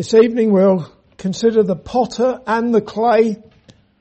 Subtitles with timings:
[0.00, 3.36] This evening we'll consider the potter and the clay,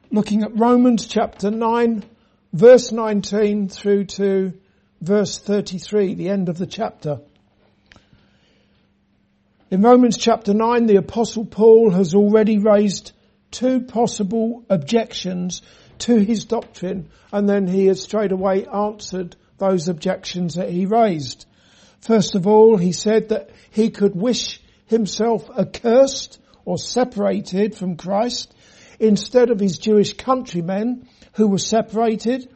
[0.09, 2.05] looking at Romans chapter 9,
[2.53, 4.53] verse 19 through to
[5.01, 7.19] verse 33, the end of the chapter.
[9.69, 13.11] In Romans chapter 9, the apostle Paul has already raised
[13.51, 15.61] two possible objections
[15.97, 21.45] to his doctrine and then he has straight away answered those objections that he raised.
[21.99, 28.53] First of all, he said that he could wish himself accursed or separated from Christ
[28.99, 32.49] instead of his Jewish countrymen who were separated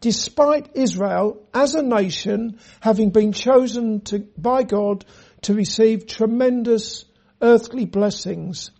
[0.00, 5.04] despite Israel as a nation having been chosen to, by God
[5.42, 7.04] to receive tremendous
[7.42, 8.70] earthly blessings.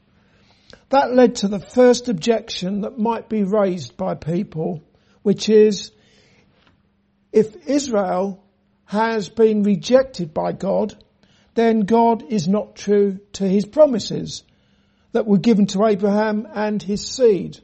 [0.91, 4.85] That led to the first objection that might be raised by people,
[5.23, 5.91] which is
[7.33, 8.45] if Israel
[8.85, 10.97] has been rejected by God,
[11.59, 14.45] then God is not true to his promises
[15.11, 17.59] that were given to Abraham and his seed.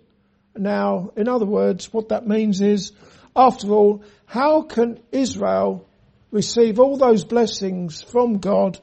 [0.57, 2.91] Now, in other words, what that means is,
[3.37, 5.87] after all, how can Israel
[6.33, 8.81] receive all those blessings from God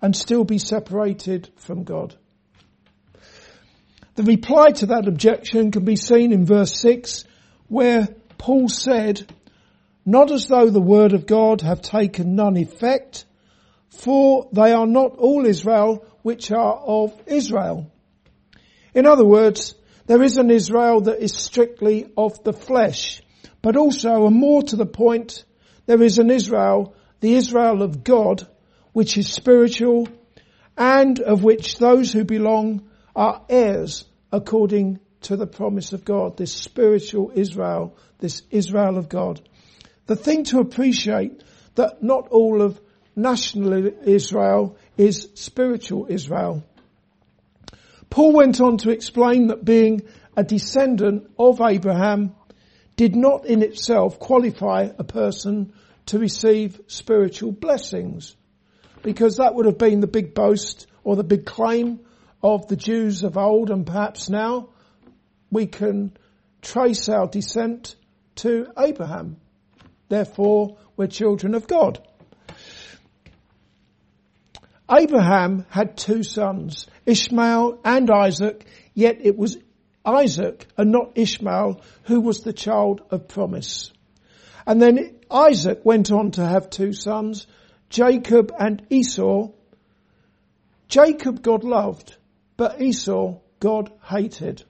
[0.00, 2.14] and still be separated from God?
[4.14, 7.24] The reply to that objection can be seen in verse 6
[7.66, 8.06] where
[8.38, 9.28] Paul said,
[10.06, 13.24] not as though the word of God have taken none effect,
[13.92, 17.92] for they are not all Israel which are of Israel.
[18.94, 19.74] In other words,
[20.06, 23.22] there is an Israel that is strictly of the flesh,
[23.60, 25.44] but also, and more to the point,
[25.86, 28.46] there is an Israel, the Israel of God,
[28.92, 30.08] which is spiritual,
[30.76, 36.52] and of which those who belong are heirs according to the promise of God, this
[36.52, 39.40] spiritual Israel, this Israel of God.
[40.06, 42.80] The thing to appreciate that not all of
[43.14, 46.64] national Israel is spiritual Israel.
[48.10, 50.02] Paul went on to explain that being
[50.36, 52.34] a descendant of Abraham
[52.96, 55.72] did not in itself qualify a person
[56.06, 58.36] to receive spiritual blessings
[59.02, 62.00] because that would have been the big boast or the big claim
[62.42, 64.68] of the Jews of old and perhaps now
[65.50, 66.16] we can
[66.60, 67.96] trace our descent
[68.36, 69.36] to Abraham.
[70.08, 72.06] Therefore, we're children of God.
[74.90, 79.58] Abraham had two sons, Ishmael and Isaac, yet it was
[80.04, 83.92] Isaac and not Ishmael who was the child of promise.
[84.66, 87.46] And then Isaac went on to have two sons,
[87.88, 89.48] Jacob and Esau.
[90.88, 92.16] Jacob God loved,
[92.56, 94.64] but Esau God hated.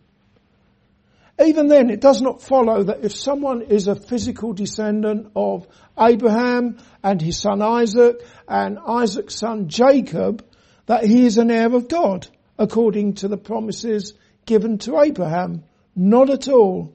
[1.44, 5.66] Even then, it does not follow that if someone is a physical descendant of
[5.98, 10.44] Abraham and his son Isaac and Isaac's son Jacob,
[10.86, 14.14] that he is an heir of God according to the promises
[14.46, 15.64] given to Abraham.
[15.96, 16.94] Not at all.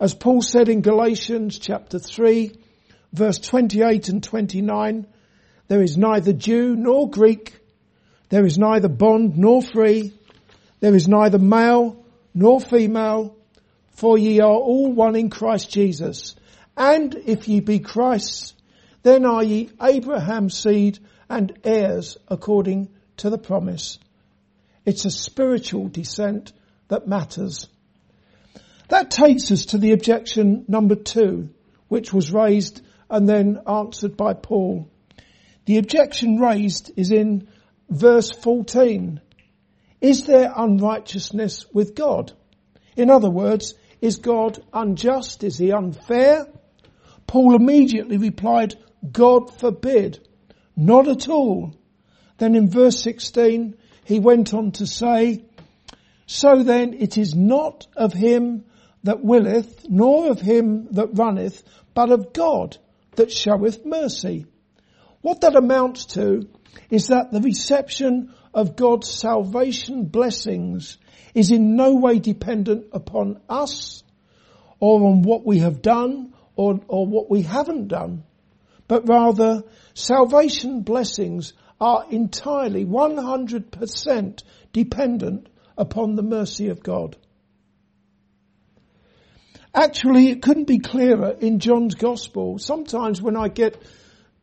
[0.00, 2.52] As Paul said in Galatians chapter 3
[3.12, 5.06] verse 28 and 29,
[5.68, 7.58] there is neither Jew nor Greek,
[8.30, 10.12] there is neither bond nor free,
[10.80, 13.36] there is neither male nor female,
[13.92, 16.34] for ye are all one in Christ Jesus.
[16.76, 18.54] And if ye be Christ's,
[19.02, 20.98] then are ye Abraham's seed
[21.28, 22.88] and heirs according
[23.18, 23.98] to the promise.
[24.84, 26.52] It's a spiritual descent
[26.88, 27.68] that matters.
[28.88, 31.50] That takes us to the objection number two,
[31.88, 34.90] which was raised and then answered by Paul.
[35.66, 37.48] The objection raised is in
[37.88, 39.20] verse 14
[40.02, 42.32] is there unrighteousness with God?
[42.96, 45.44] In other words, is God unjust?
[45.44, 46.46] Is he unfair?
[47.26, 48.74] Paul immediately replied,
[49.10, 50.18] God forbid.
[50.76, 51.74] Not at all.
[52.38, 55.44] Then in verse 16, he went on to say,
[56.26, 58.64] So then it is not of him
[59.04, 61.62] that willeth, nor of him that runneth,
[61.94, 62.76] but of God
[63.12, 64.46] that showeth mercy.
[65.20, 66.48] What that amounts to
[66.90, 70.98] is that the reception of God's salvation blessings
[71.34, 74.02] is in no way dependent upon us
[74.80, 78.24] or on what we have done or, or what we haven't done,
[78.88, 79.62] but rather
[79.94, 84.42] salvation blessings are entirely 100%
[84.72, 87.16] dependent upon the mercy of God.
[89.74, 92.58] Actually, it couldn't be clearer in John's gospel.
[92.58, 93.82] Sometimes when I get,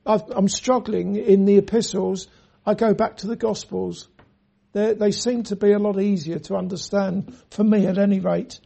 [0.05, 2.27] I'm struggling in the epistles,
[2.65, 4.07] I go back to the Gospels.
[4.73, 8.59] They're, they seem to be a lot easier to understand, for me at any rate.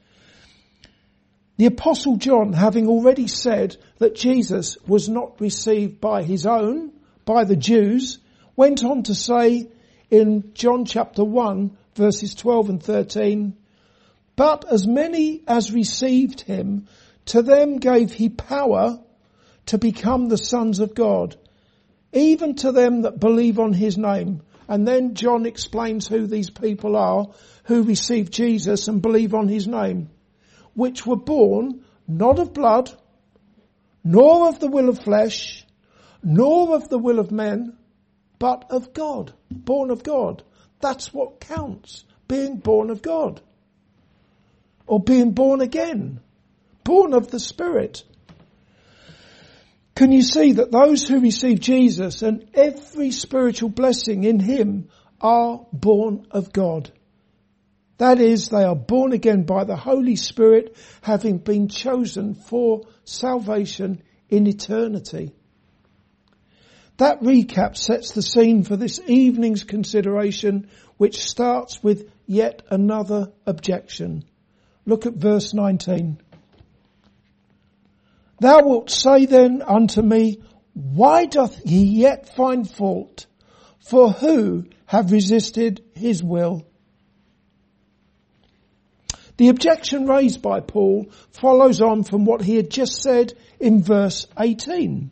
[1.57, 6.91] The apostle John, having already said that Jesus was not received by his own,
[7.25, 8.19] by the Jews,
[8.55, 9.69] went on to say
[10.09, 13.55] in John chapter 1 verses 12 and 13,
[14.35, 16.87] but as many as received him,
[17.25, 18.99] to them gave he power
[19.67, 21.35] to become the sons of God,
[22.11, 24.41] even to them that believe on his name.
[24.73, 27.27] And then John explains who these people are
[27.65, 30.09] who received Jesus and believe on his name,
[30.73, 32.89] which were born not of blood,
[34.03, 35.63] nor of the will of flesh,
[36.23, 37.77] nor of the will of men,
[38.39, 40.41] but of God, born of God.
[40.81, 43.41] That's what counts, being born of God.
[44.87, 46.19] Or being born again,
[46.83, 48.03] born of the Spirit.
[49.95, 54.89] Can you see that those who receive Jesus and every spiritual blessing in Him
[55.21, 56.91] are born of God?
[57.97, 64.01] That is, they are born again by the Holy Spirit having been chosen for salvation
[64.29, 65.33] in eternity.
[66.97, 74.25] That recap sets the scene for this evening's consideration which starts with yet another objection.
[74.85, 76.21] Look at verse 19.
[78.39, 80.41] Thou wilt say then unto me,
[80.73, 83.27] why doth he yet find fault?
[83.79, 86.65] For who have resisted his will?
[89.37, 94.27] The objection raised by Paul follows on from what he had just said in verse
[94.39, 95.11] 18.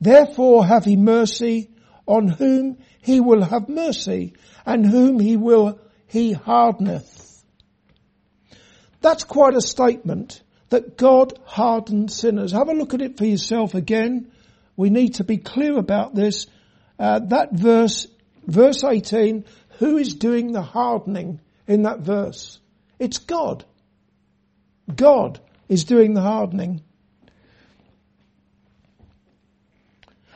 [0.00, 1.70] Therefore have he mercy
[2.06, 4.34] on whom he will have mercy
[4.64, 7.44] and whom he will he hardeneth.
[9.00, 12.52] That's quite a statement that God hardened sinners.
[12.52, 14.32] Have a look at it for yourself again.
[14.76, 16.46] We need to be clear about this.
[16.98, 18.06] Uh, that verse,
[18.46, 19.44] verse 18,
[19.78, 21.40] who is doing the hardening?
[21.66, 22.58] in that verse.
[22.98, 23.64] It's God.
[24.94, 26.82] God is doing the hardening.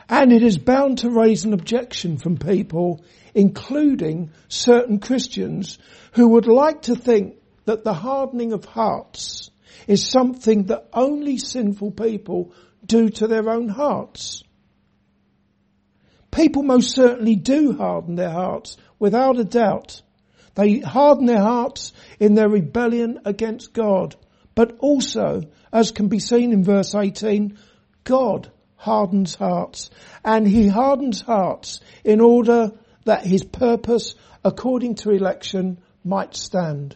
[0.09, 3.03] And it is bound to raise an objection from people,
[3.33, 5.79] including certain Christians
[6.13, 9.50] who would like to think that the hardening of hearts
[9.87, 12.53] is something that only sinful people
[12.85, 14.43] do to their own hearts.
[16.31, 20.01] People most certainly do harden their hearts, without a doubt.
[20.55, 24.15] They harden their hearts in their rebellion against God.
[24.55, 27.57] But also, as can be seen in verse 18,
[28.03, 29.89] God hardens hearts.
[30.23, 32.71] And He hardens hearts in order
[33.05, 36.95] that His purpose, according to election, might stand.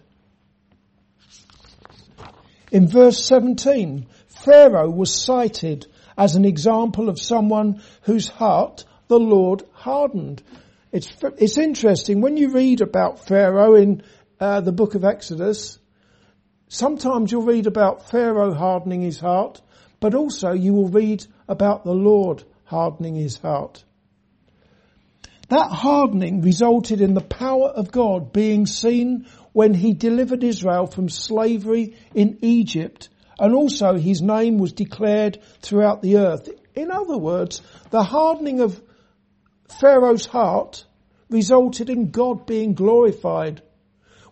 [2.75, 5.88] In verse 17, Pharaoh was cited
[6.18, 10.44] as an example of someone whose heart the Lord hardened.
[10.92, 14.04] It's, it's interesting when you read about Pharaoh in
[14.42, 15.80] uh, the book of Exodus,
[16.68, 19.62] sometimes you'll read about Pharaoh hardening his heart,
[20.01, 23.86] but also you will read about the Lord hardening his heart.
[25.48, 31.07] That hardening resulted in the power of God being seen when he delivered Israel from
[31.07, 33.07] slavery in Egypt
[33.40, 36.50] and also his name was declared throughout the earth.
[36.75, 38.81] In other words, the hardening of
[39.80, 40.86] Pharaoh's heart
[41.30, 43.62] resulted in God being glorified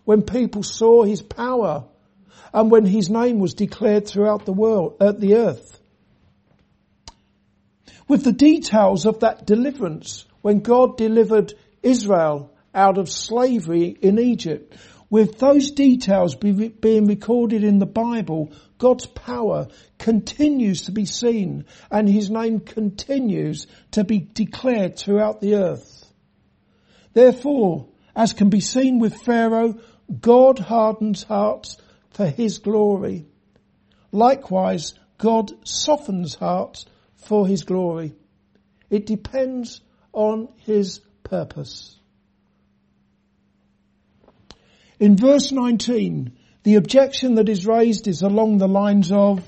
[0.04, 1.86] when people saw his power
[2.52, 5.80] and when his name was declared throughout the world, at the earth.
[8.08, 14.76] With the details of that deliverance when God delivered Israel out of slavery in Egypt,
[15.14, 21.66] with those details be, being recorded in the Bible, God's power continues to be seen
[21.88, 26.04] and his name continues to be declared throughout the earth.
[27.12, 29.78] Therefore, as can be seen with Pharaoh,
[30.20, 31.76] God hardens hearts
[32.10, 33.24] for his glory.
[34.10, 38.14] Likewise, God softens hearts for his glory.
[38.90, 39.80] It depends
[40.12, 42.00] on his purpose.
[45.04, 46.32] In verse 19,
[46.62, 49.46] the objection that is raised is along the lines of,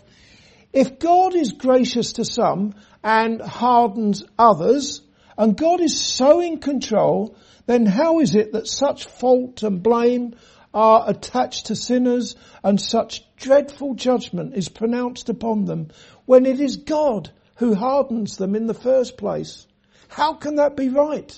[0.71, 5.01] if God is gracious to some and hardens others,
[5.39, 10.35] and God is so in control, then how is it that such fault and blame
[10.75, 15.89] are attached to sinners and such dreadful judgment is pronounced upon them
[16.27, 19.67] when it is God who hardens them in the first place?
[20.09, 21.35] How can that be right?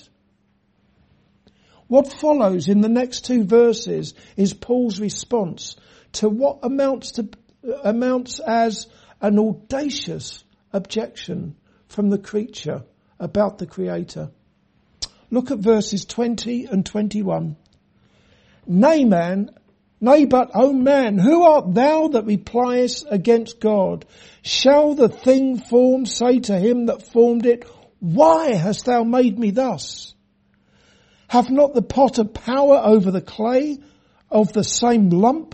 [1.89, 5.75] What follows in the next two verses is Paul's response
[6.13, 7.29] to what amounts to,
[7.83, 8.85] amounts as
[9.19, 11.55] an audacious objection
[11.87, 12.83] from the creature
[13.19, 14.29] about the creator.
[15.31, 17.55] Look at verses 20 and 21.
[18.67, 19.49] Nay man,
[19.99, 24.05] nay but, O man, who art thou that repliest against God?
[24.43, 27.65] Shall the thing formed say to him that formed it,
[27.99, 30.13] why hast thou made me thus?
[31.29, 33.77] Have not the potter power over the clay
[34.31, 35.53] of the same lump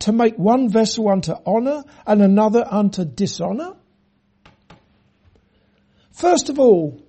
[0.00, 3.76] to make one vessel unto honour and another unto dishonour?
[6.12, 7.00] First of all,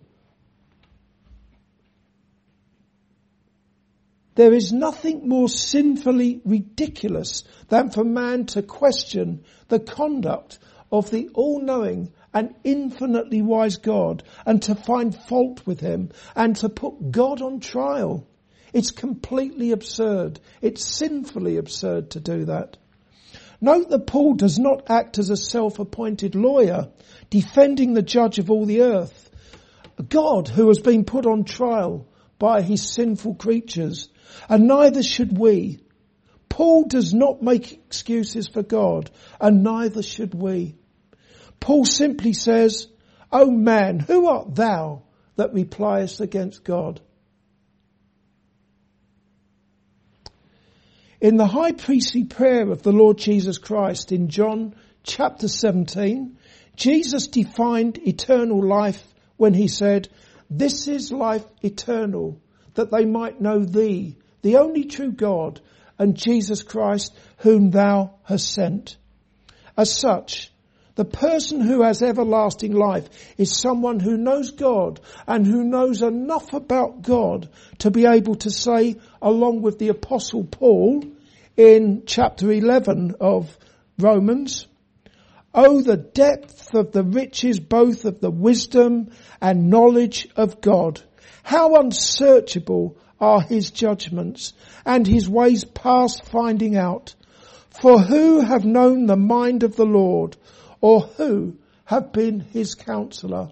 [4.35, 11.27] there is nothing more sinfully ridiculous than for man to question the conduct of the
[11.33, 17.41] all-knowing and infinitely wise God and to find fault with him and to put God
[17.41, 18.27] on trial.
[18.73, 20.39] It's completely absurd.
[20.61, 22.77] It's sinfully absurd to do that.
[23.61, 26.89] Note that Paul does not act as a self-appointed lawyer
[27.29, 29.29] defending the judge of all the earth.
[30.07, 32.07] God who has been put on trial
[32.37, 34.07] by his sinful creatures
[34.47, 35.79] and neither should we.
[36.47, 39.09] Paul does not make excuses for God
[39.41, 40.75] and neither should we.
[41.59, 42.87] Paul simply says,
[43.31, 45.03] O man, who art thou
[45.35, 47.01] that repliest against God?
[51.21, 54.73] In the high priestly prayer of the Lord Jesus Christ in John
[55.03, 56.37] chapter 17,
[56.75, 60.07] Jesus defined eternal life when he said,
[60.49, 62.41] this is life eternal,
[62.73, 65.61] that they might know thee, the only true God,
[65.97, 68.97] and Jesus Christ whom thou hast sent.
[69.77, 70.51] As such,
[70.99, 76.51] the person who has everlasting life is someone who knows God and who knows enough
[76.51, 81.05] about God to be able to say, along with the apostle Paul
[81.55, 83.57] in chapter 11 of
[83.97, 84.67] Romans,
[85.53, 91.01] Oh, the depth of the riches both of the wisdom and knowledge of God.
[91.43, 94.51] How unsearchable are his judgments
[94.85, 97.15] and his ways past finding out.
[97.69, 100.35] For who have known the mind of the Lord
[100.81, 103.51] or who have been his counselor.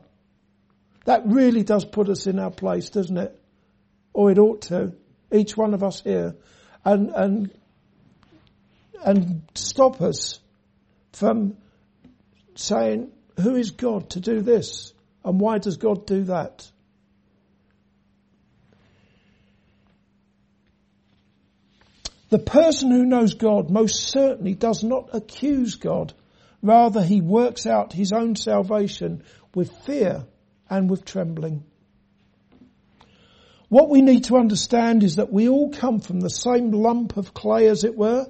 [1.05, 3.39] That really does put us in our place, doesn't it?
[4.13, 4.93] Or it ought to.
[5.31, 6.35] Each one of us here.
[6.83, 7.51] And, and,
[9.03, 10.39] and stop us
[11.13, 11.57] from
[12.55, 14.93] saying, who is God to do this?
[15.23, 16.69] And why does God do that?
[22.29, 26.13] The person who knows God most certainly does not accuse God
[26.61, 29.23] Rather, he works out his own salvation
[29.53, 30.25] with fear
[30.69, 31.63] and with trembling.
[33.69, 37.33] What we need to understand is that we all come from the same lump of
[37.33, 38.27] clay as it were,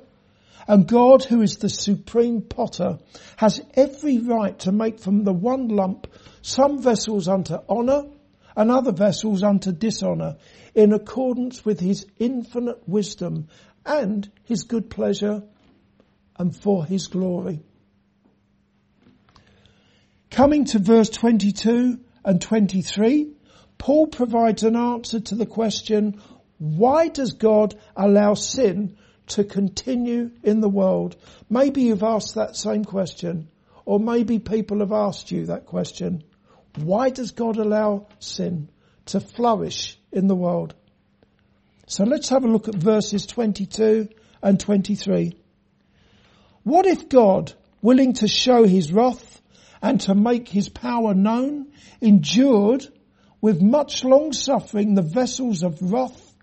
[0.68, 3.00] and God who is the supreme potter
[3.38, 6.08] has every right to make from the one lump
[6.42, 8.06] some vessels unto honour
[8.56, 10.38] and other vessels unto dishonour
[10.74, 13.48] in accordance with his infinite wisdom
[13.86, 15.44] and his good pleasure
[16.38, 17.62] and for his glory.
[20.30, 23.34] Coming to verse 22 and 23,
[23.78, 26.22] Paul provides an answer to the question,
[26.58, 31.16] why does God allow sin to continue in the world?
[31.50, 33.50] Maybe you've asked that same question,
[33.86, 36.24] or maybe people have asked you that question.
[36.76, 38.70] Why does God allow sin
[39.06, 40.76] to flourish in the world?
[41.88, 44.10] So let's have a look at verses 22
[44.42, 45.38] and 23.
[46.64, 49.42] What if God, willing to show his wrath
[49.82, 51.68] and to make his power known,
[52.02, 52.86] endured
[53.42, 56.36] with much long suffering the vessels of wrath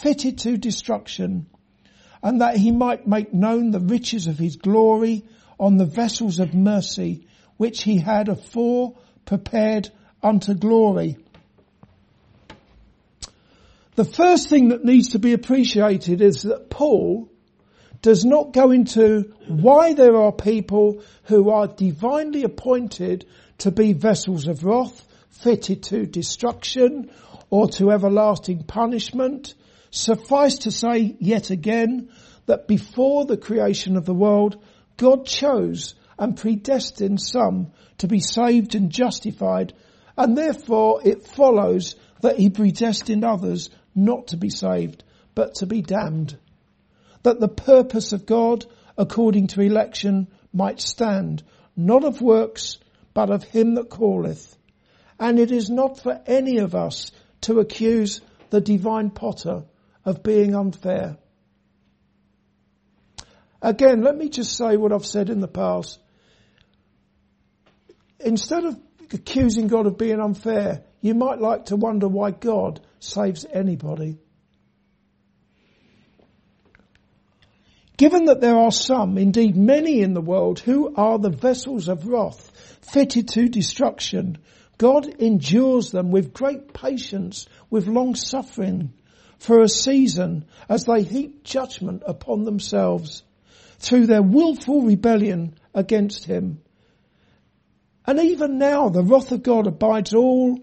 [0.00, 1.46] fitted to destruction,
[2.22, 5.24] and that he might make known the riches of his glory
[5.58, 7.26] on the vessels of mercy,
[7.56, 9.90] which he had afore prepared
[10.22, 11.16] unto glory.
[13.94, 17.28] The first thing that needs to be appreciated is that Paul
[18.02, 23.24] does not go into why there are people who are divinely appointed
[23.58, 27.10] to be vessels of wrath, fitted to destruction
[27.48, 29.54] or to everlasting punishment.
[29.90, 32.10] Suffice to say yet again
[32.46, 34.62] that before the creation of the world,
[34.96, 39.74] God chose and predestined some to be saved and justified
[40.16, 45.04] and therefore it follows that he predestined others not to be saved
[45.34, 46.36] but to be damned
[47.22, 48.64] that the purpose of God
[48.96, 51.42] according to election might stand,
[51.76, 52.78] not of works,
[53.14, 54.56] but of him that calleth.
[55.18, 57.12] And it is not for any of us
[57.42, 59.64] to accuse the divine potter
[60.04, 61.16] of being unfair.
[63.60, 66.00] Again, let me just say what I've said in the past.
[68.18, 68.78] Instead of
[69.12, 74.18] accusing God of being unfair, you might like to wonder why God saves anybody.
[78.02, 82.08] Given that there are some, indeed many in the world, who are the vessels of
[82.08, 82.50] wrath,
[82.92, 84.38] fitted to destruction,
[84.76, 88.92] God endures them with great patience with long suffering
[89.38, 93.22] for a season as they heap judgment upon themselves
[93.78, 96.60] through their willful rebellion against him.
[98.04, 100.58] And even now the wrath of God abides all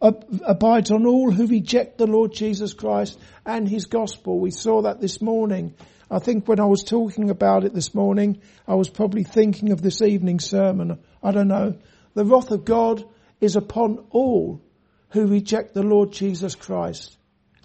[0.00, 4.38] abides on all who reject the Lord Jesus Christ and his gospel.
[4.38, 5.74] We saw that this morning.
[6.10, 9.82] I think when I was talking about it this morning, I was probably thinking of
[9.82, 10.98] this evening's sermon.
[11.22, 11.76] I don't know.
[12.14, 13.04] The wrath of God
[13.40, 14.62] is upon all
[15.10, 17.16] who reject the Lord Jesus Christ.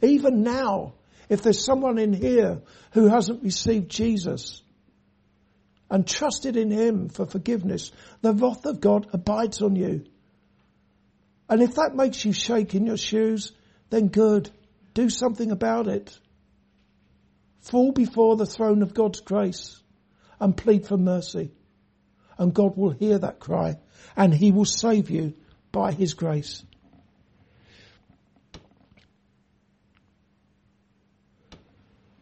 [0.01, 0.93] Even now,
[1.29, 4.61] if there's someone in here who hasn't received Jesus
[5.89, 10.05] and trusted in Him for forgiveness, the wrath of God abides on you.
[11.49, 13.53] And if that makes you shake in your shoes,
[13.89, 14.49] then good.
[14.93, 16.17] Do something about it.
[17.63, 19.81] Fall before the throne of God's grace
[20.39, 21.51] and plead for mercy.
[22.37, 23.77] And God will hear that cry
[24.17, 25.33] and He will save you
[25.71, 26.63] by His grace.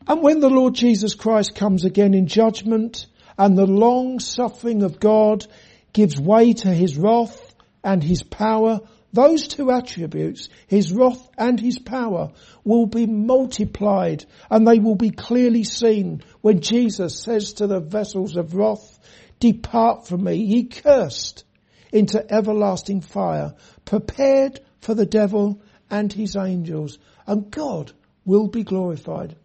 [0.07, 3.07] And when the Lord Jesus Christ comes again in judgment
[3.37, 5.47] and the long suffering of God
[5.91, 8.81] gives way to His wrath and His power,
[9.13, 12.31] those two attributes, His wrath and His power,
[12.63, 18.35] will be multiplied and they will be clearly seen when Jesus says to the vessels
[18.35, 18.99] of wrath,
[19.39, 21.43] depart from me, ye cursed,
[21.91, 23.53] into everlasting fire,
[23.83, 27.91] prepared for the devil and his angels, and God
[28.25, 29.35] will be glorified.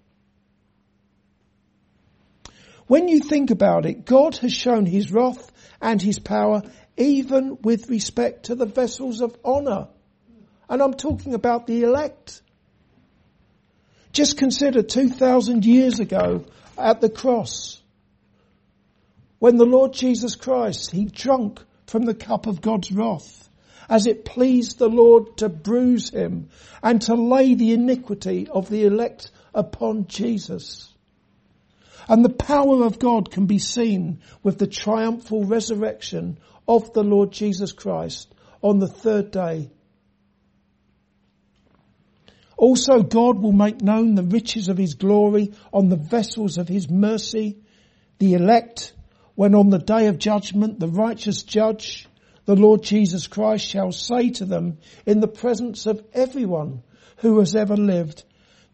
[2.87, 6.63] When you think about it, God has shown his wrath and his power
[6.97, 9.89] even with respect to the vessels of honor.
[10.69, 12.43] And I'm talking about the elect.
[14.13, 16.45] Just consider 2,000 years ago
[16.79, 17.83] at the cross,
[19.39, 23.49] when the Lord Jesus Christ, he drunk from the cup of God's wrath,
[23.89, 26.49] as it pleased the Lord to bruise him
[26.83, 30.93] and to lay the iniquity of the elect upon Jesus.
[32.09, 37.33] And the power of God can be seen with the triumphal resurrection of the Lord
[37.33, 39.71] Jesus Christ on the third day.
[42.57, 46.89] Also God will make known the riches of his glory on the vessels of his
[46.89, 47.59] mercy,
[48.19, 48.95] the elect,
[49.35, 52.09] when on the day of judgment the righteous judge,
[52.47, 56.83] the Lord Jesus Christ shall say to them in the presence of everyone
[57.19, 58.25] who has ever lived,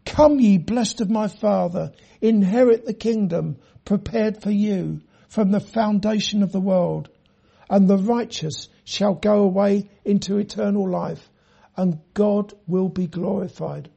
[0.05, 6.43] Come ye blessed of my Father, inherit the kingdom prepared for you from the foundation
[6.43, 7.09] of the world.
[7.73, 11.31] And the righteous shall go away into eternal life
[11.75, 13.89] and God will be glorified.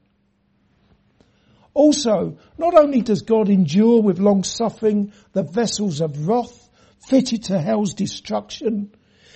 [1.74, 6.70] Also, not only does God endure with long suffering the vessels of wrath
[7.10, 8.92] fitted to hell's destruction,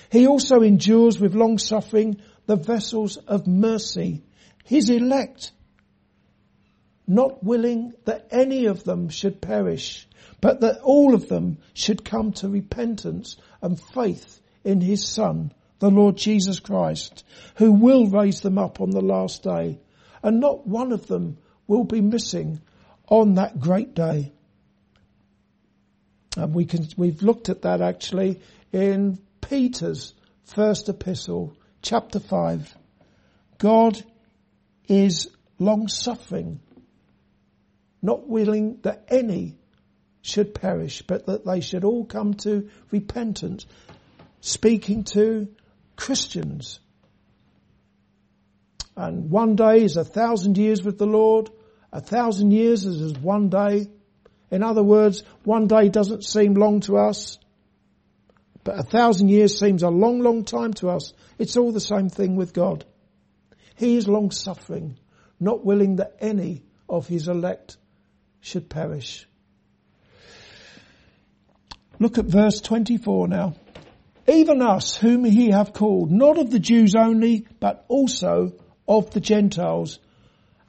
[0.10, 4.23] he also endures with long suffering the vessels of mercy,
[4.63, 5.52] his elect
[7.09, 10.07] not willing that any of them should perish,
[10.41, 15.89] but that all of them should come to repentance and faith in his son, the
[15.89, 19.79] Lord Jesus Christ, who will raise them up on the last day.
[20.21, 22.61] And not one of them will be missing
[23.07, 24.31] on that great day.
[26.37, 28.39] And we can, we've looked at that actually
[28.71, 32.71] in Peter's first epistle, chapter five.
[33.57, 34.01] God
[34.87, 36.59] is long suffering
[38.01, 39.57] not willing that any
[40.21, 43.65] should perish, but that they should all come to repentance,
[44.41, 45.47] speaking to
[45.95, 46.79] Christians.
[48.95, 51.49] And one day is a thousand years with the Lord,
[51.91, 53.88] a thousand years is as one day.
[54.51, 57.39] In other words, one day doesn't seem long to us,
[58.63, 61.13] but a thousand years seems a long, long time to us.
[61.38, 62.85] It's all the same thing with God.
[63.75, 64.99] He is long suffering,
[65.39, 67.77] not willing that any of his elect
[68.41, 69.28] should perish.
[71.99, 73.56] Look at verse 24 now.
[74.28, 78.54] Even us whom he have called, not of the Jews only, but also
[78.88, 79.99] of the Gentiles.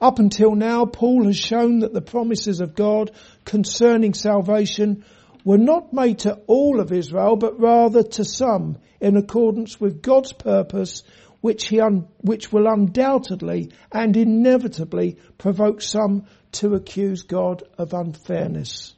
[0.01, 3.11] Up until now, Paul has shown that the promises of God
[3.45, 5.05] concerning salvation
[5.45, 10.33] were not made to all of Israel, but rather to some in accordance with God's
[10.33, 11.03] purpose,
[11.41, 18.95] which he un- which will undoubtedly and inevitably provoke some to accuse God of unfairness.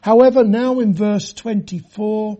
[0.00, 2.38] However, now in verse 24,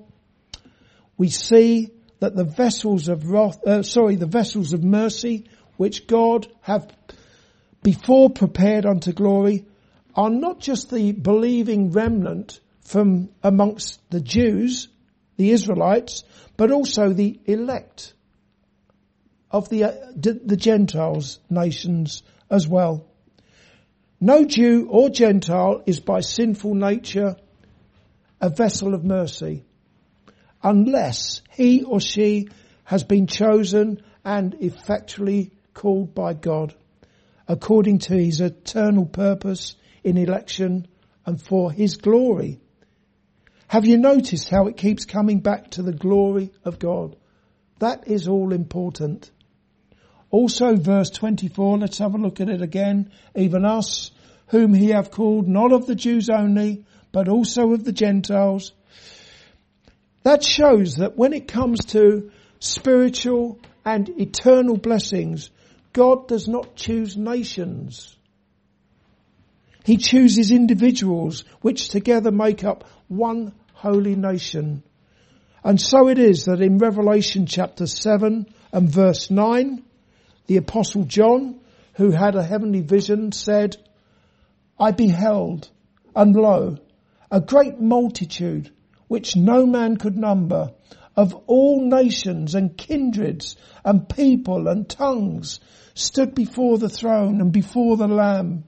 [1.19, 6.47] we see that the vessels of wrath, uh, sorry, the vessels of mercy, which God
[6.63, 6.89] have
[7.83, 9.67] before prepared unto glory,
[10.15, 14.89] are not just the believing remnant from amongst the Jews,
[15.37, 16.25] the Israelites,
[16.57, 18.15] but also the elect
[19.51, 23.07] of the, uh, the Gentiles nations as well.
[24.21, 27.37] No Jew or Gentile is by sinful nature
[28.41, 29.65] a vessel of mercy
[30.63, 32.49] unless he or she
[32.85, 36.75] has been chosen and effectually called by God
[37.49, 40.87] according to his eternal purpose in election
[41.25, 42.61] and for his glory.
[43.69, 47.17] Have you noticed how it keeps coming back to the glory of God?
[47.79, 49.31] That is all important.
[50.37, 53.11] Also verse 24, let's have a look at it again.
[53.35, 54.11] Even us,
[54.49, 58.73] whom he have called not of the Jews only, but also of the Gentiles.
[60.25, 65.49] That shows that when it comes to spiritual and eternal blessings,
[65.95, 68.15] God does not choose nations.
[69.87, 74.83] He chooses individuals which together make up one holy nation.
[75.65, 79.83] And so it is that in Revelation chapter 7 and verse 9,
[80.47, 81.61] the apostle John,
[81.95, 83.77] who had a heavenly vision, said,
[84.79, 85.71] I beheld,
[86.15, 86.79] and lo,
[87.31, 88.71] a great multitude,
[89.09, 90.73] which no man could number,
[91.17, 95.61] of all nations and kindreds and people and tongues
[95.95, 98.65] stood before the throne and before the Lamb,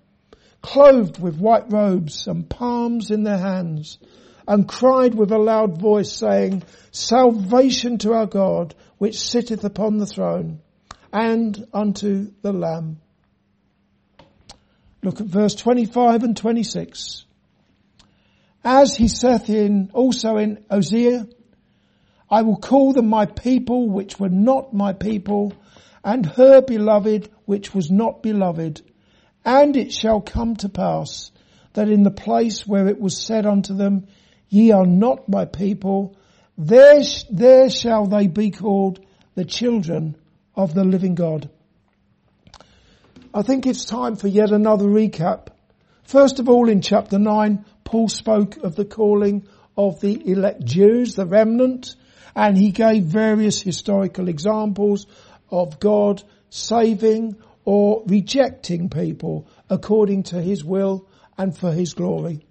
[0.62, 3.98] clothed with white robes and palms in their hands,
[4.46, 10.06] and cried with a loud voice saying, Salvation to our God, which sitteth upon the
[10.06, 10.60] throne,
[11.12, 13.00] and unto the Lamb.
[15.02, 17.24] Look at verse 25 and 26.
[18.64, 21.26] As he saith in, also in Hosea,
[22.30, 25.54] I will call them my people which were not my people,
[26.04, 28.82] and her beloved which was not beloved.
[29.44, 31.30] And it shall come to pass
[31.72, 34.08] that in the place where it was said unto them,
[34.48, 36.16] ye are not my people,
[36.58, 39.00] there, there shall they be called
[39.36, 40.16] the children
[40.58, 41.48] of the living God.
[43.32, 45.48] I think it's time for yet another recap.
[46.02, 51.14] First of all, in chapter 9, Paul spoke of the calling of the elect Jews,
[51.14, 51.94] the remnant,
[52.34, 55.06] and he gave various historical examples
[55.48, 62.44] of God saving or rejecting people according to his will and for his glory.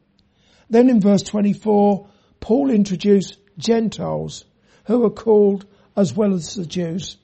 [0.69, 2.07] Then in verse 24,
[2.39, 4.45] Paul introduced Gentiles
[4.85, 5.65] who are called
[5.97, 7.17] as well as the Jews.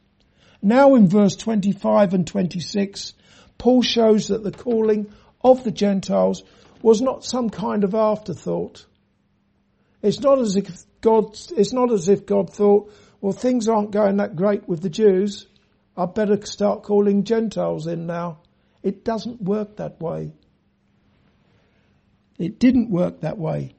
[0.65, 3.13] Now in verse 25 and 26,
[3.57, 5.11] Paul shows that the calling
[5.43, 6.41] of the Gentiles
[6.81, 8.85] was not some kind of afterthought.
[10.01, 10.69] It's not as if
[11.01, 14.89] God, it's not as if God thought, well things aren't going that great with the
[14.89, 15.47] Jews.
[15.97, 18.39] I better start calling Gentiles in now.
[18.81, 20.31] It doesn't work that way.
[22.39, 23.75] It didn't work that way.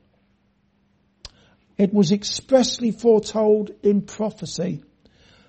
[1.79, 4.85] It was expressly foretold in prophecy.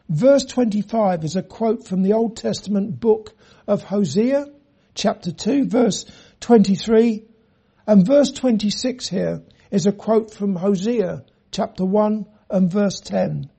[0.08, 3.34] Verse 25 is a quote from the Old Testament book
[3.68, 4.46] of Hosea,
[4.94, 6.06] chapter 2, verse
[6.41, 7.26] 23,
[7.88, 9.41] and verse 26 here
[9.72, 13.50] is a quote from Hosea, chapter 1 and verse 10.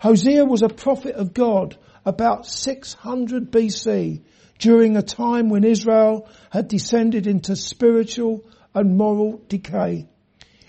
[0.00, 4.24] Hosea was a prophet of God about 600 BC
[4.58, 8.44] during a time when Israel had descended into spiritual
[8.74, 10.08] and moral decay.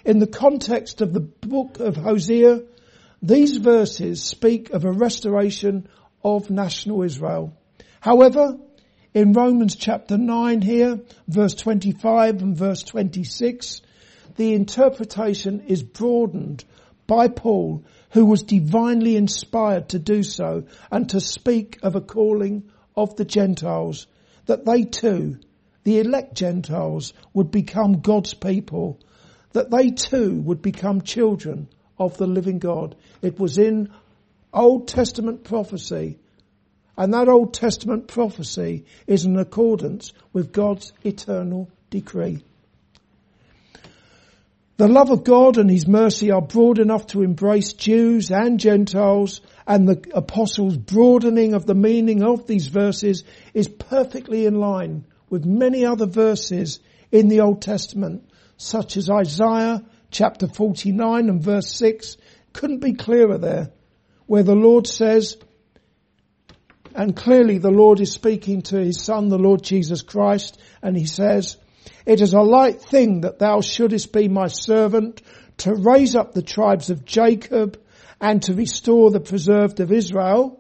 [0.06, 2.62] In the context of the book of Hosea,
[3.24, 5.88] these verses speak of a restoration
[6.26, 7.58] of national Israel.
[8.02, 8.58] However,
[9.14, 13.82] in Romans chapter 9 here, verse 25 and verse 26,
[14.36, 16.66] the interpretation is broadened
[17.08, 22.70] by Paul who was divinely inspired to do so and to speak of a calling
[22.94, 24.06] of the Gentiles,
[24.48, 25.40] that they too,
[25.86, 29.00] the elect Gentiles, would become God's people,
[29.54, 32.96] that they too would become children of the living God.
[33.22, 33.90] It was in
[34.54, 36.18] Old Testament prophecy,
[36.98, 42.44] and that Old Testament prophecy is in accordance with God's eternal decree.
[44.78, 49.40] The love of God and His mercy are broad enough to embrace Jews and Gentiles
[49.68, 55.46] and the apostles broadening of the meaning of these verses is perfectly in line with
[55.46, 56.80] many other verses
[57.12, 58.28] in the Old Testament,
[58.58, 62.16] such as Isaiah chapter 49 and verse 6.
[62.54, 63.72] Couldn't be clearer there,
[64.28, 65.38] where the Lord says,
[66.96, 71.06] and clearly the Lord is speaking to His Son, the Lord Jesus Christ, and He
[71.06, 71.58] says,
[72.06, 75.22] it is a light thing that thou shouldest be my servant
[75.58, 77.80] to raise up the tribes of Jacob
[78.22, 80.60] and to restore the preserved of Israel.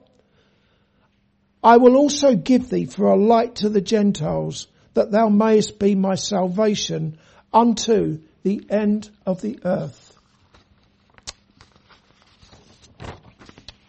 [1.63, 5.95] I will also give thee for a light to the Gentiles that thou mayest be
[5.95, 7.17] my salvation
[7.53, 10.17] unto the end of the earth.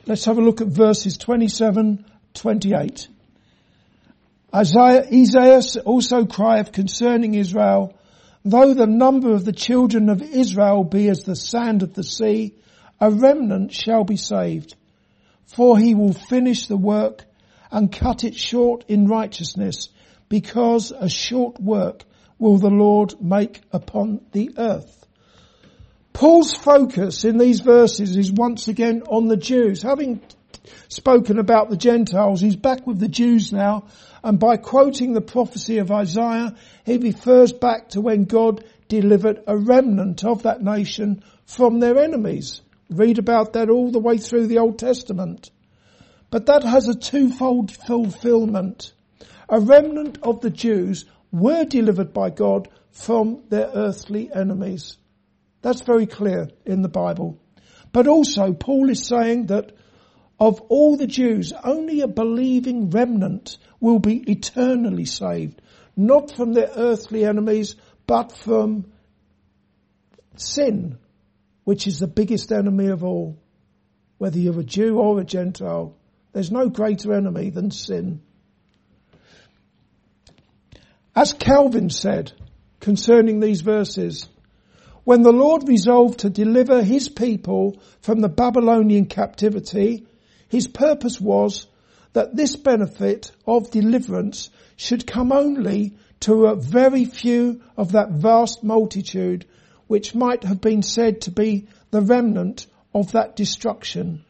[0.07, 3.09] Let's have a look at verses 27, 28.
[4.55, 7.97] Isaiah, Isaiah also crieth concerning Israel,
[8.45, 12.55] though the number of the children of Israel be as the sand of the sea,
[13.01, 14.77] a remnant shall be saved.
[15.47, 17.25] For he will finish the work
[17.71, 19.89] and cut it short in righteousness,
[20.29, 22.05] because a short work
[22.39, 25.07] will the Lord make upon the earth.
[26.13, 29.83] Paul's focus in these verses is once again on the Jews.
[29.83, 30.21] Having
[30.89, 33.87] spoken about the Gentiles, he's back with the Jews now,
[34.23, 36.55] and by quoting the prophecy of Isaiah,
[36.87, 42.63] he refers back to when God delivered a remnant of that nation from their enemies.
[42.91, 45.51] Read about that all the way through the Old Testament.
[46.31, 48.93] But that has a twofold fulfillment.
[49.49, 54.97] A remnant of the Jews were delivered by God from their earthly enemies.
[55.63, 57.41] That's very clear in the Bible.
[57.93, 59.73] But also Paul is saying that
[60.39, 65.61] of all the Jews, only a believing remnant will be eternally saved,
[65.97, 67.75] not from their earthly enemies,
[68.07, 68.93] but from
[70.37, 70.99] sin,
[71.65, 73.39] which is the biggest enemy of all.
[74.19, 75.97] Whether you're a Jew or a Gentile,
[76.33, 78.23] there's no greater enemy than sin.
[81.17, 82.33] As Calvin said
[82.81, 84.29] concerning these verses,
[85.05, 90.07] when the Lord resolved to deliver his people from the Babylonian captivity,
[90.49, 91.67] his purpose was
[92.15, 98.65] that this benefit of deliverance should come only to a very few of that vast
[98.65, 99.47] multitude
[99.87, 104.25] which might have been said to be the remnant of that destruction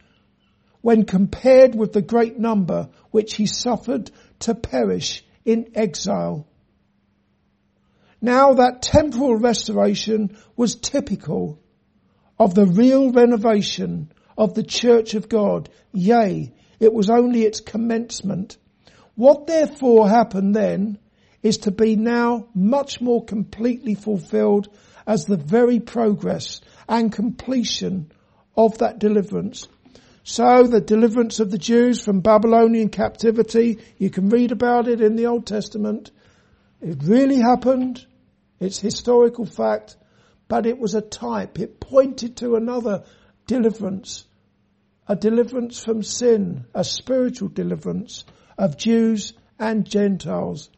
[0.80, 6.46] when compared with the great number which he suffered to perish in exile.
[8.20, 11.60] Now that temporal restoration was typical
[12.38, 15.68] of the real renovation of the church of God.
[15.92, 18.58] Yea, it was only its commencement.
[19.14, 20.98] What therefore happened then
[21.42, 24.68] is to be now much more completely fulfilled
[25.06, 28.10] as the very progress and completion
[28.56, 29.68] of that deliverance.
[30.22, 35.16] So the deliverance of the Jews from Babylonian captivity, you can read about it in
[35.16, 36.10] the Old Testament.
[36.84, 38.04] It really happened.
[38.60, 39.96] It's historical fact,
[40.48, 41.58] but it was a type.
[41.58, 43.04] It pointed to another
[43.46, 44.26] deliverance,
[45.08, 48.26] a deliverance from sin, a spiritual deliverance
[48.58, 50.68] of Jews and Gentiles.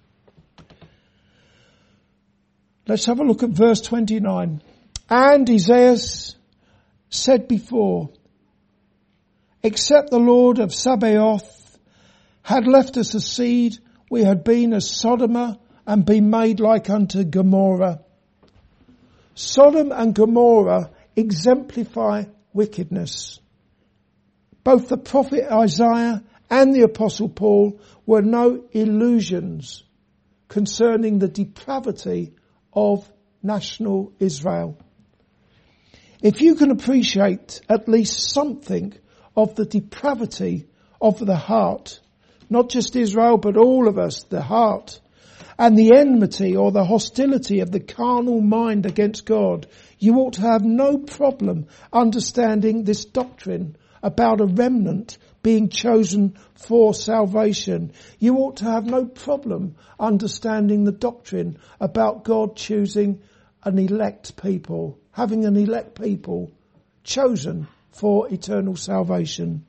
[2.87, 4.62] Let's have a look at verse 29.
[5.11, 5.99] And Isaiah
[7.11, 8.11] said before,
[9.61, 11.81] except the Lord of Sabaoth
[12.42, 17.25] had left us a seed, we had been as Sodom and be made like unto
[17.25, 18.01] Gomorrah.
[19.35, 23.38] Sodom and Gomorrah exemplify wickedness.
[24.64, 29.85] Both the prophet Isaiah and the apostle Paul were no illusions
[30.49, 32.35] concerning the depravity
[32.72, 33.11] of
[33.42, 34.79] national Israel.
[36.22, 38.94] If you can appreciate at least something
[39.37, 40.66] of the depravity
[41.01, 42.01] of the heart,
[42.49, 45.01] not just Israel, but all of us, the heart,
[45.59, 49.66] and the enmity or the hostility of the carnal mind against God,
[49.99, 56.92] you ought to have no problem understanding this doctrine about a remnant being chosen for
[56.92, 57.92] salvation.
[58.19, 63.23] You ought to have no problem understanding the doctrine about God choosing
[63.62, 66.51] an elect people, having an elect people
[67.05, 69.64] chosen for eternal salvation.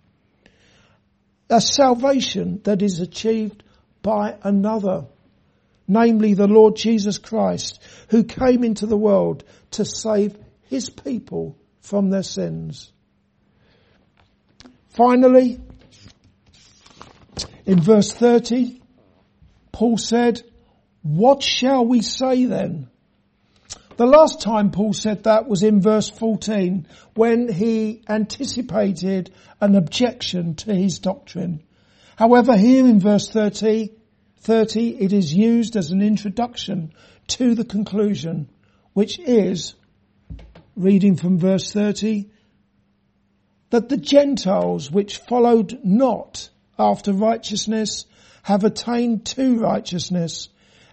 [1.49, 3.63] A salvation that is achieved
[4.01, 5.05] by another
[5.87, 12.09] namely the Lord Jesus Christ, who came into the world to save his people from
[12.09, 12.91] their sins.
[14.89, 15.59] Finally,
[17.65, 18.81] in verse 30,
[19.71, 20.41] Paul said,
[21.03, 22.89] what shall we say then?
[23.97, 30.55] The last time Paul said that was in verse 14 when he anticipated an objection
[30.55, 31.63] to his doctrine.
[32.15, 33.91] However, here in verse 30,
[34.39, 36.93] 30, it is used as an introduction
[37.27, 38.49] to the conclusion,
[38.93, 39.75] which is,
[40.75, 42.29] reading from verse 30,
[43.69, 48.05] that the Gentiles which followed not after righteousness
[48.43, 50.49] have attained to righteousness,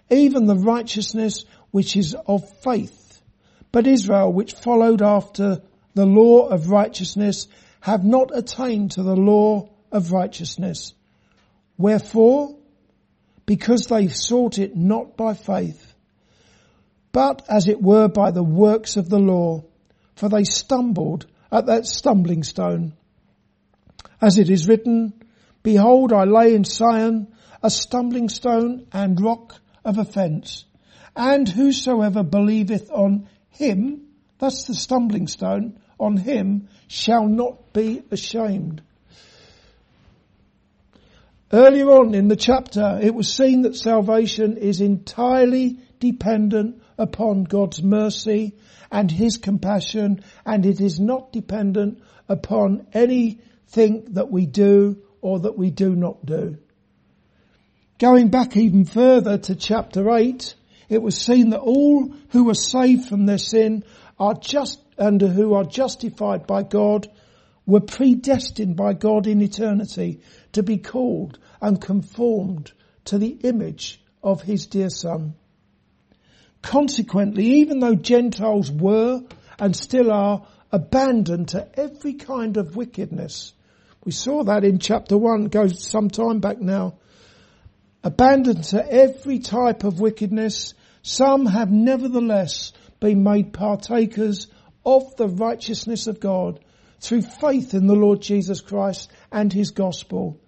[0.09, 3.21] even the righteousness which is of faith.
[3.71, 5.61] But Israel which followed after
[5.93, 7.47] the law of righteousness
[7.79, 10.93] have not attained to the law of righteousness.
[11.77, 12.55] Wherefore,
[13.45, 15.93] because they sought it not by faith,
[17.11, 19.63] but as it were by the works of the law,
[20.15, 22.93] for they stumbled at that stumbling stone.
[24.21, 25.13] As it is written,
[25.63, 30.65] Behold, I lay in Sion a stumbling stone and rock of offence.
[31.15, 38.81] And whosoever believeth on him, that's the stumbling stone, on him shall not be ashamed.
[41.55, 47.81] Earlier on in the chapter, it was seen that salvation is entirely dependent upon God's
[47.81, 48.57] mercy
[48.91, 55.57] and His compassion, and it is not dependent upon anything that we do or that
[55.57, 56.57] we do not do.
[57.99, 60.55] Going back even further to chapter 8,
[60.89, 63.85] it was seen that all who are saved from their sin
[64.19, 67.07] are just, and who are justified by God
[67.65, 70.19] were predestined by God in eternity
[70.51, 72.71] to be called and conformed
[73.05, 75.35] to the image of his dear son.
[76.61, 79.21] Consequently, even though Gentiles were
[79.59, 83.53] and still are abandoned to every kind of wickedness,
[84.03, 86.95] we saw that in chapter one, goes some time back now,
[88.03, 94.47] abandoned to every type of wickedness, some have nevertheless been made partakers
[94.85, 96.59] of the righteousness of God
[96.99, 100.39] through faith in the Lord Jesus Christ and his gospel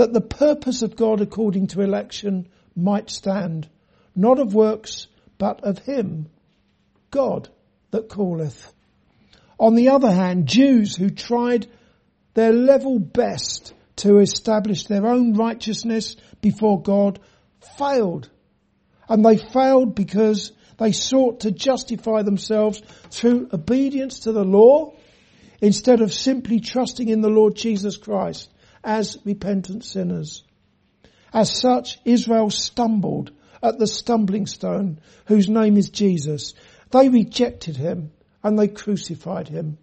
[0.00, 3.68] that the purpose of God according to election might stand,
[4.16, 6.30] not of works, but of him,
[7.10, 7.50] God
[7.90, 8.72] that calleth.
[9.58, 11.66] On the other hand, Jews who tried
[12.32, 17.20] their level best to establish their own righteousness before God
[17.76, 18.30] failed.
[19.06, 24.94] And they failed because they sought to justify themselves through obedience to the law
[25.60, 28.48] instead of simply trusting in the Lord Jesus Christ
[28.82, 30.44] as repentant sinners.
[31.32, 33.30] As such, Israel stumbled
[33.62, 36.54] at the stumbling stone whose name is Jesus.
[36.90, 38.12] They rejected him
[38.42, 39.78] and they crucified him.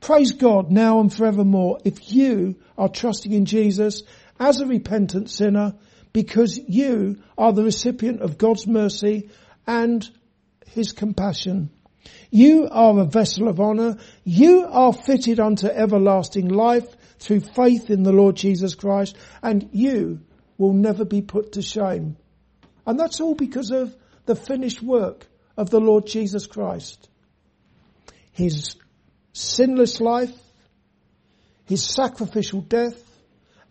[0.00, 4.02] Praise God now and forevermore if you are trusting in Jesus
[4.38, 5.74] as a repentant sinner
[6.12, 9.30] because you are the recipient of God's mercy
[9.66, 10.08] and
[10.66, 11.70] his compassion.
[12.30, 13.98] You are a vessel of honour.
[14.24, 20.20] You are fitted unto everlasting life through faith in the Lord Jesus Christ and you
[20.58, 22.16] will never be put to shame.
[22.86, 23.94] And that's all because of
[24.26, 27.08] the finished work of the Lord Jesus Christ.
[28.32, 28.76] His
[29.32, 30.36] sinless life,
[31.66, 33.02] His sacrificial death,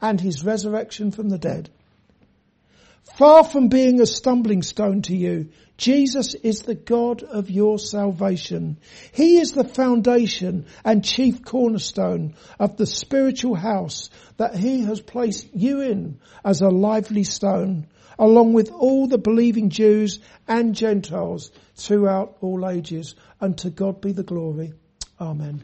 [0.01, 1.69] and His resurrection from the dead.
[3.15, 8.77] Far from being a stumbling stone to you, Jesus is the God of your salvation.
[9.11, 15.47] He is the foundation and chief cornerstone of the spiritual house that he has placed
[15.53, 17.87] you in as a lively stone,
[18.19, 23.15] along with all the believing Jews and Gentiles throughout all ages.
[23.39, 24.73] And to God be the glory.
[25.19, 25.63] Amen.